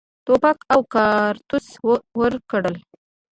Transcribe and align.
توپک 0.25 0.57
او 0.73 0.79
کارتوس 0.93 1.67
ورکړل. 2.19 2.75